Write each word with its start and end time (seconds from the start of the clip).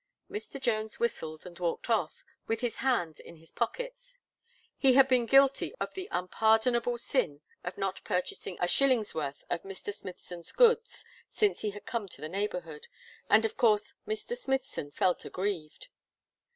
Mr. 0.31 0.59
Jones 0.59 0.99
whistled, 0.99 1.45
and 1.45 1.59
walked 1.59 1.87
off, 1.87 2.23
with 2.47 2.61
his 2.61 2.77
hands 2.77 3.19
in 3.19 3.35
his 3.35 3.51
pockets. 3.51 4.17
He 4.75 4.93
had 4.93 5.07
been 5.07 5.27
guilty 5.27 5.75
of 5.75 5.93
the 5.93 6.07
unpardonable 6.11 6.97
sin 6.97 7.41
of 7.63 7.77
not 7.77 8.03
purchasing 8.03 8.57
a 8.59 8.67
shilling's 8.67 9.13
worth 9.13 9.45
of 9.51 9.61
Mr. 9.61 9.93
Smithson's 9.93 10.51
goods 10.53 11.05
since 11.31 11.61
he 11.61 11.69
had 11.69 11.85
come 11.85 12.07
to 12.09 12.19
the 12.19 12.29
neighbourhood, 12.29 12.87
and 13.29 13.45
of 13.45 13.57
course 13.57 13.93
Mr. 14.07 14.35
Smithson 14.35 14.89
felt 14.89 15.23
aggrieved. 15.23 15.89